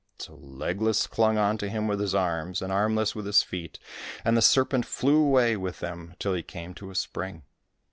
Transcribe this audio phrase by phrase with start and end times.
[0.17, 3.77] So Legless clung on to him with his arms and Arm less with his feet,
[4.25, 7.43] and the serpent flew away with them till he came to a spring.